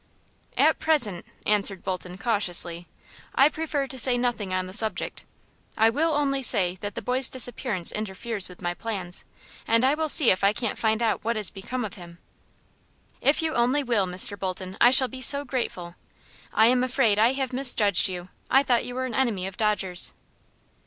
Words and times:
"At 0.57 0.79
present," 0.79 1.25
answered 1.45 1.83
Bolton, 1.83 2.17
cautiously, 2.17 2.87
"I 3.35 3.49
prefer 3.49 3.85
to 3.85 3.99
say 3.99 4.17
nothing 4.17 4.51
on 4.51 4.65
the 4.65 4.73
subject. 4.73 5.25
I 5.77 5.91
will 5.91 6.13
only 6.13 6.41
say 6.41 6.73
the 6.81 7.01
boy's 7.03 7.29
disappearance 7.29 7.91
interferes 7.91 8.49
with 8.49 8.63
my 8.63 8.73
plans, 8.73 9.25
and 9.67 9.85
I 9.85 9.93
will 9.93 10.09
see 10.09 10.31
if 10.31 10.43
I 10.43 10.53
can't 10.53 10.79
find 10.79 11.03
out 11.03 11.23
what 11.23 11.35
has 11.35 11.51
become 11.51 11.85
of 11.85 11.93
him." 12.01 12.17
"If 13.21 13.43
you 13.43 13.53
only 13.53 13.83
will, 13.83 14.07
Mr. 14.07 14.39
Bolton, 14.39 14.75
I 14.81 14.89
shall 14.89 15.07
be 15.07 15.21
so 15.21 15.45
grateful. 15.45 15.93
I 16.51 16.65
am 16.65 16.83
afraid 16.83 17.19
I 17.19 17.33
have 17.33 17.53
misjudged 17.53 18.09
you. 18.09 18.29
I 18.49 18.63
thought 18.63 18.83
you 18.85 18.95
were 18.95 19.05
an 19.05 19.13
enemy 19.13 19.45
of 19.45 19.55
Dodger's." 19.55 20.13